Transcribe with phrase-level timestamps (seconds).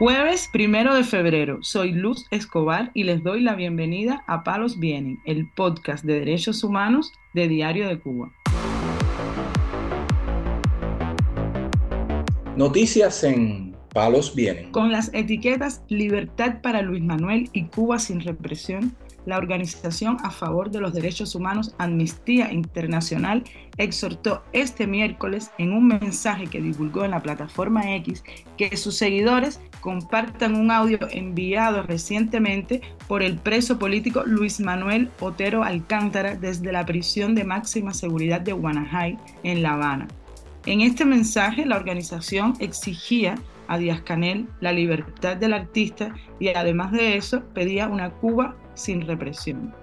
[0.00, 5.20] Jueves primero de febrero, soy Luz Escobar y les doy la bienvenida a Palos Vienen,
[5.26, 8.32] el podcast de derechos humanos de Diario de Cuba.
[12.56, 14.72] Noticias en Palos Vienen.
[14.72, 18.96] Con las etiquetas Libertad para Luis Manuel y Cuba sin represión,
[19.26, 23.44] la organización a favor de los derechos humanos Amnistía Internacional
[23.76, 28.22] exhortó este miércoles en un mensaje que divulgó en la plataforma X
[28.56, 35.64] que sus seguidores compartan un audio enviado recientemente por el preso político Luis Manuel Otero
[35.64, 40.08] Alcántara desde la prisión de máxima seguridad de Guanajay en La Habana.
[40.66, 43.36] En este mensaje la organización exigía
[43.68, 49.06] a Díaz Canel la libertad del artista y además de eso pedía una Cuba sin
[49.06, 49.74] represión.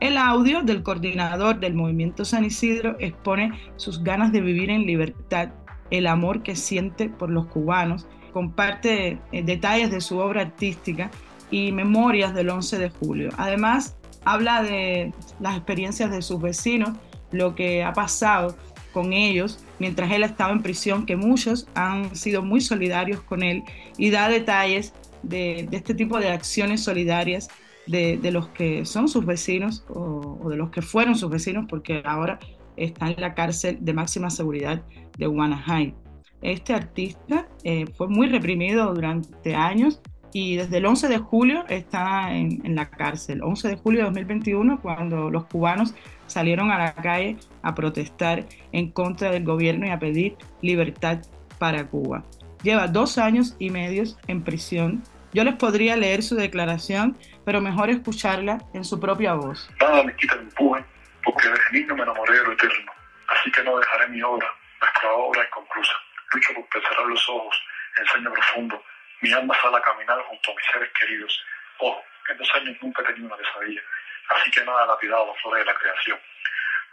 [0.00, 5.50] El audio del coordinador del movimiento San Isidro expone sus ganas de vivir en libertad,
[5.90, 11.10] el amor que siente por los cubanos, comparte eh, detalles de su obra artística
[11.50, 13.30] y memorias del 11 de julio.
[13.38, 16.90] Además, habla de las experiencias de sus vecinos,
[17.30, 18.56] lo que ha pasado
[18.92, 23.62] con ellos mientras él estaba en prisión, que muchos han sido muy solidarios con él
[23.96, 27.48] y da detalles de, este tipo de acciones solidarias
[27.86, 32.38] de, los que son sus vecinos o, de los que fueron sus vecinos porque ahora
[32.76, 34.82] está en la cárcel de máxima seguridad
[35.18, 35.94] de Guanajay.
[36.42, 40.00] Este artista eh, fue muy reprimido durante años
[40.32, 43.42] y desde el 11 de julio está en, en, la cárcel.
[43.42, 45.94] 11 de julio de 2021, cuando los cubanos
[46.26, 51.20] salieron a la calle a protestar en contra del gobierno y a pedir libertad
[51.58, 52.24] para Cuba.
[52.62, 55.02] Lleva dos años y medio en prisión.
[55.36, 59.68] Yo les podría leer su declaración, pero mejor escucharla en su propia voz.
[59.78, 60.82] Nada me quita el empuje,
[61.22, 62.90] porque desde niño me enamoré de lo eterno.
[63.28, 65.92] Así que no dejaré mi obra, nuestra obra inconclusa.
[66.32, 67.54] Lucho por cerrar los ojos
[67.98, 68.82] en sueño profundo.
[69.20, 71.44] Mi alma sale a caminar junto a mis seres queridos.
[71.80, 73.82] Ojo, en dos años nunca he tenido una pesadilla.
[74.30, 76.18] Así que nada lapidado flores de la creación.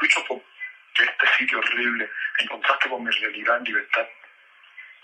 [0.00, 0.40] Lucho por
[0.94, 4.06] que este sitio horrible, en contraste con mi realidad en libertad,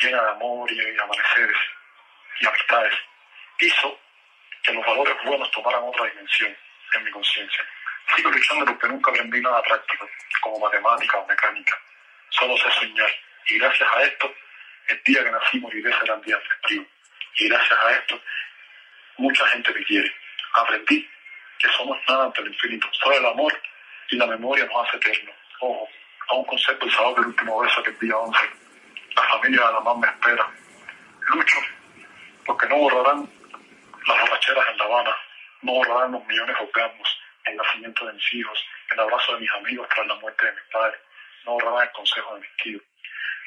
[0.00, 1.58] llena de amor y amaneceres
[2.40, 2.94] y amistades,
[3.60, 3.98] hizo
[4.62, 6.56] que los valores buenos tomaran otra dimensión
[6.94, 7.64] en mi conciencia.
[8.14, 10.08] Sigo luchando porque nunca aprendí nada práctico,
[10.40, 11.78] como matemática o mecánica.
[12.30, 13.10] Solo sé soñar.
[13.48, 14.34] Y gracias a esto,
[14.88, 16.86] el día que nací moriré será un día festivo.
[17.38, 18.20] Y gracias a esto,
[19.18, 20.12] mucha gente me quiere.
[20.54, 21.08] Aprendí
[21.58, 22.88] que somos nada ante el infinito.
[22.92, 23.60] Solo el amor
[24.10, 25.34] y la memoria nos hace eternos.
[25.60, 25.88] Ojo,
[26.28, 28.40] aún concepto el sábado del último beso que el día 11.
[29.14, 30.50] La familia de la mamá me espera.
[31.28, 31.58] Lucho,
[32.44, 33.28] porque no borrarán
[34.06, 35.16] las borracheras en La Habana,
[35.62, 37.08] no borrarán los millones de orgasmos,
[37.44, 38.58] el nacimiento de mis hijos,
[38.90, 41.00] el abrazo de mis amigos tras la muerte de mis padres,
[41.44, 42.82] no borrarán el consejo de mis tíos.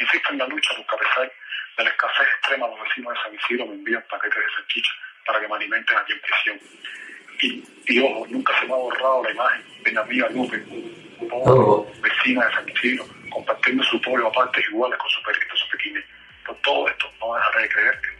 [0.00, 1.32] Insisto en la lucha porque a pesar
[1.76, 4.92] de la escasez extrema, los vecinos de San Isidro me envían paquetes de salchicha
[5.26, 6.60] para que me alimenten aquí en prisión.
[7.40, 10.56] Y, ojo, nunca se me ha borrado la imagen de mi amiga Lupe,
[12.00, 16.00] vecina de San Isidro, compartiendo su pollo a partes iguales con su perrito, su pequeño.
[16.44, 18.17] Por todo esto, no dejaré de creer en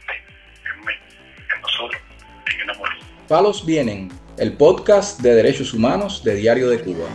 [2.69, 2.89] amor.
[3.27, 7.05] Palos Vienen, el podcast de derechos humanos de Diario de Cuba.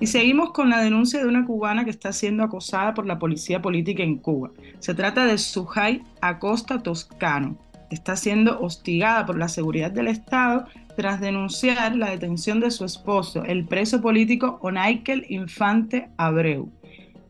[0.00, 3.62] Y seguimos con la denuncia de una cubana que está siendo acosada por la policía
[3.62, 4.50] política en Cuba.
[4.78, 7.56] Se trata de Sujay Acosta Toscano.
[7.90, 10.66] Está siendo hostigada por la seguridad del Estado
[10.96, 16.70] tras denunciar la detención de su esposo, el preso político Onaikel Infante Abreu.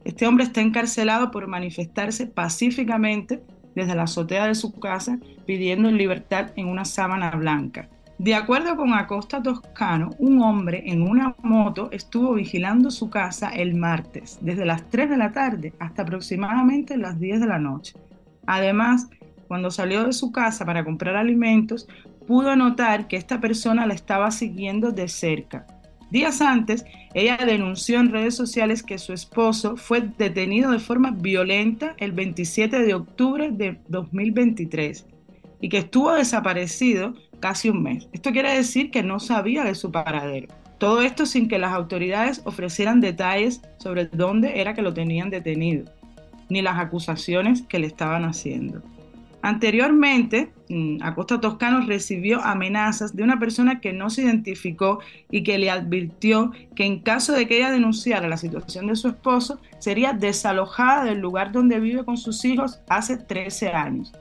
[0.04, 3.42] Este hombre está encarcelado por manifestarse pacíficamente
[3.74, 7.88] desde la azotea de su casa pidiendo libertad en una sábana blanca.
[8.18, 13.74] De acuerdo con Acosta Toscano, un hombre en una moto estuvo vigilando su casa el
[13.74, 17.94] martes, desde las 3 de la tarde hasta aproximadamente las 10 de la noche.
[18.46, 19.08] Además,
[19.48, 21.88] cuando salió de su casa para comprar alimentos,
[22.26, 25.66] pudo notar que esta persona la estaba siguiendo de cerca.
[26.14, 31.96] Días antes, ella denunció en redes sociales que su esposo fue detenido de forma violenta
[31.98, 35.06] el 27 de octubre de 2023
[35.60, 38.06] y que estuvo desaparecido casi un mes.
[38.12, 40.54] Esto quiere decir que no sabía de su paradero.
[40.78, 45.86] Todo esto sin que las autoridades ofrecieran detalles sobre dónde era que lo tenían detenido,
[46.48, 48.82] ni las acusaciones que le estaban haciendo.
[49.44, 55.00] Anteriormente, mm, Acosta Toscano recibió amenazas de una persona que no se identificó
[55.30, 59.08] y que le advirtió que en caso de que ella denunciara la situación de su
[59.08, 64.14] esposo, sería desalojada del lugar donde vive con sus hijos hace 13 años.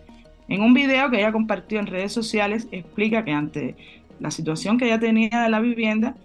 [0.49, 3.77] En un video que ella compartió en redes sociales explica que ante
[4.19, 6.17] la situación que ella tenía de la vivienda,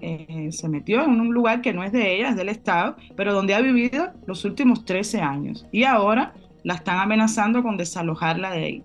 [0.00, 3.34] eh, se metió en un lugar que no es de ella, es del Estado, pero
[3.34, 5.66] donde ha vivido los últimos 13 años.
[5.72, 6.32] Y ahora
[6.66, 8.84] la están amenazando con desalojarla de ahí.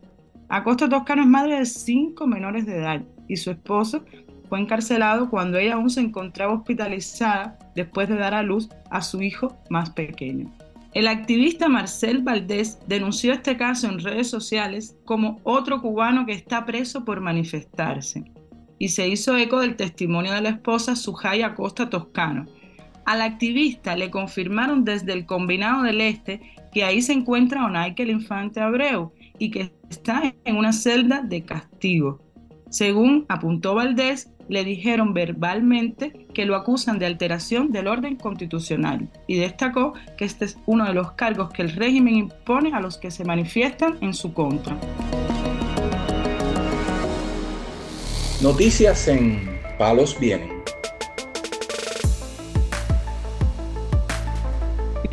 [0.49, 4.05] Acosta Toscano es madre de cinco menores de edad y su esposo
[4.47, 9.23] fue encarcelado cuando ella aún se encontraba hospitalizada después de dar a luz a su
[9.23, 10.51] hijo más pequeño.
[10.93, 16.63] El activista Marcel Valdés denunció este caso en redes sociales como otro cubano que está
[16.67, 18.31] preso por manifestarse
[18.77, 22.45] y se hizo eco del testimonio de la esposa Sujaya Costa Toscano.
[23.05, 28.11] Al activista le confirmaron desde el Combinado del Este que ahí se encuentra Onaike el
[28.11, 32.19] Infante Abreu y que está en una celda de castigo.
[32.69, 39.37] Según apuntó Valdés, le dijeron verbalmente que lo acusan de alteración del orden constitucional y
[39.37, 43.11] destacó que este es uno de los cargos que el régimen impone a los que
[43.11, 44.77] se manifiestan en su contra.
[48.41, 50.60] Noticias en Palos Vienen.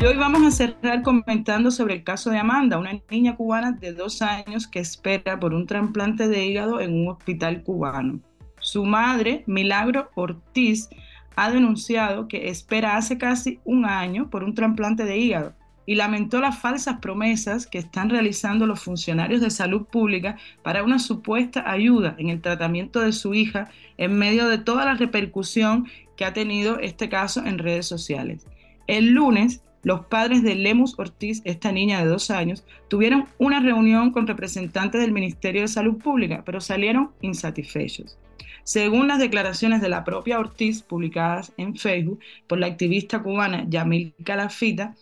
[0.01, 3.91] Y hoy vamos a cerrar comentando sobre el caso de Amanda, una niña cubana de
[3.91, 8.21] dos años que espera por un trasplante de hígado en un hospital cubano.
[8.61, 10.87] Su madre, Milagro Ortiz,
[11.35, 15.53] ha denunciado que espera hace casi un año por un trasplante de hígado
[15.85, 20.99] y lamentó las falsas promesas que están realizando los funcionarios de salud pública para una
[20.99, 26.23] supuesta ayuda en el tratamiento de su hija en medio de toda la repercusión que
[26.23, 28.47] ha tenido este caso en redes sociales.
[28.87, 34.11] El lunes, los padres de Lemus Ortiz, esta niña de dos años, tuvieron una reunión
[34.11, 38.17] con representantes del Ministerio de Salud Pública, pero salieron insatisfechos.
[38.63, 44.13] Según las declaraciones de la propia Ortiz, publicadas en Facebook por la activista cubana Yamil
[44.23, 44.95] Calafita,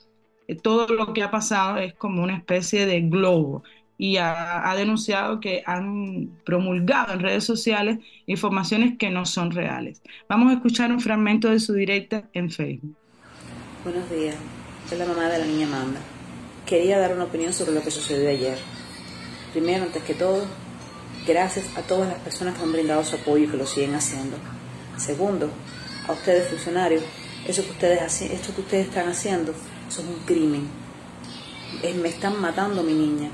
[0.48, 3.64] eh, todo lo que ha pasado es como una especie de globo
[3.98, 7.98] y ha, ha, denunciado que han promulgado en redes sociales
[8.28, 10.04] informaciones que no son reales.
[10.30, 12.96] Vamos a escuchar un fragmento de su directa en Facebook.
[13.84, 14.38] Buenos días
[14.96, 16.00] es la mamá de la niña Amanda.
[16.66, 18.58] Quería dar una opinión sobre lo que sucedió ayer.
[19.52, 20.46] Primero, antes que todo,
[21.26, 24.38] gracias a todas las personas que han brindado su apoyo y que lo siguen haciendo.
[24.98, 25.50] Segundo,
[26.08, 27.04] a ustedes funcionarios,
[27.46, 29.52] eso que ustedes, esto que ustedes están haciendo,
[29.90, 30.70] eso es un crimen.
[32.02, 33.30] me están matando mi niña.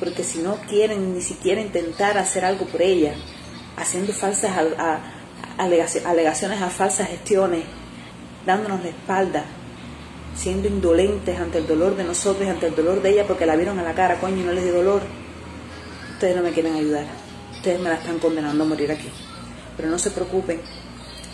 [0.00, 3.14] Porque si no quieren ni siquiera intentar hacer algo por ella,
[3.76, 4.52] haciendo falsas
[5.56, 7.64] alegaciones a falsas gestiones,
[8.44, 9.44] dándonos la espalda,
[10.34, 13.78] siendo indolentes ante el dolor de nosotros ante el dolor de ella porque la vieron
[13.78, 15.02] a la cara, coño, y no les dio dolor.
[16.12, 17.06] Ustedes no me quieren ayudar.
[17.52, 19.08] Ustedes me la están condenando a morir aquí.
[19.76, 20.60] Pero no se preocupen,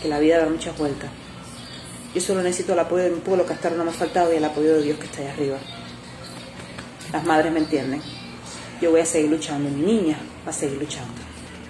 [0.01, 1.09] que la vida da muchas vueltas.
[2.13, 4.33] Yo solo necesito el apoyo de mi pueblo, que hasta ahora no me ha faltado,
[4.33, 5.57] y el apoyo de Dios que está ahí arriba.
[7.11, 8.01] Las madres me entienden.
[8.81, 11.13] Yo voy a seguir luchando, mi niña va a seguir luchando.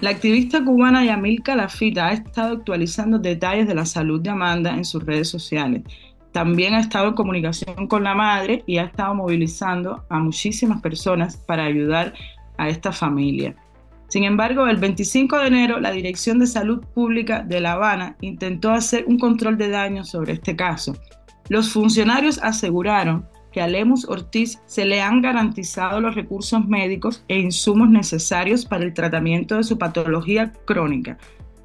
[0.00, 4.84] La activista cubana Yamil Calafita ha estado actualizando detalles de la salud de Amanda en
[4.84, 5.82] sus redes sociales
[6.32, 11.36] también ha estado en comunicación con la madre y ha estado movilizando a muchísimas personas
[11.36, 12.14] para ayudar
[12.58, 13.56] a esta familia.
[14.08, 18.70] Sin embargo, el 25 de enero, la Dirección de Salud Pública de La Habana intentó
[18.70, 20.96] hacer un control de daños sobre este caso.
[21.48, 27.38] Los funcionarios aseguraron que a Lemus Ortiz se le han garantizado los recursos médicos e
[27.38, 31.18] insumos necesarios para el tratamiento de su patología crónica,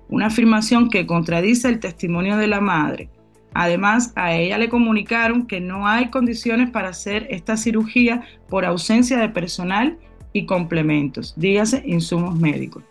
[0.10, 3.10] una afirmación que contradice el testimonio de la madre,
[3.54, 9.18] Además, a ella le comunicaron que no hay condiciones para hacer esta cirugía por ausencia
[9.18, 9.98] de personal
[10.34, 12.84] y complementos, dígase insumos médicos.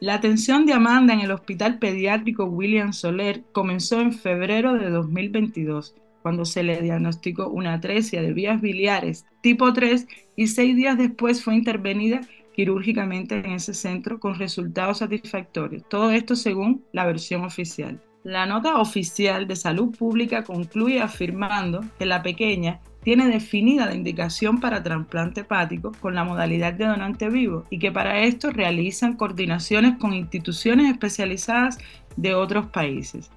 [0.00, 5.94] La atención de Amanda en el Hospital Pediátrico William Soler comenzó en febrero de 2022,
[6.22, 11.42] cuando se le diagnosticó una atresia de vías biliares tipo 3 y seis días después
[11.42, 12.20] fue intervenida
[12.54, 15.84] quirúrgicamente en ese centro con resultados satisfactorios.
[15.88, 18.00] Todo esto según la versión oficial.
[18.24, 24.60] La nota oficial de salud pública concluye afirmando que la pequeña tiene definida la indicación
[24.60, 29.98] para trasplante hepático con la modalidad de donante vivo y que para esto realizan coordinaciones
[29.98, 31.78] con instituciones especializadas
[32.16, 33.32] de otros países.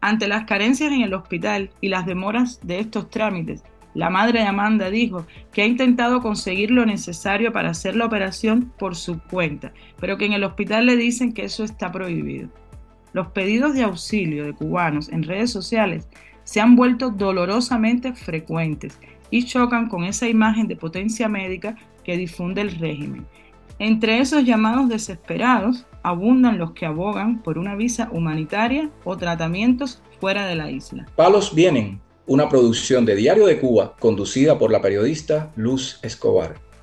[0.00, 3.62] Ante las carencias en el hospital y las demoras de estos trámites,
[3.94, 8.72] la madre de Amanda dijo que ha intentado conseguir lo necesario para hacer la operación
[8.76, 12.48] por su cuenta, pero que en el hospital le dicen que eso está prohibido.
[13.12, 16.08] Los pedidos de auxilio de cubanos en redes sociales
[16.44, 18.98] se han vuelto dolorosamente frecuentes
[19.30, 23.26] y chocan con esa imagen de potencia médica que difunde el régimen.
[23.78, 30.46] Entre esos llamados desesperados abundan los que abogan por una visa humanitaria o tratamientos fuera
[30.46, 31.06] de la isla.
[31.16, 36.69] Palos vienen, una producción de Diario de Cuba conducida por la periodista Luz Escobar.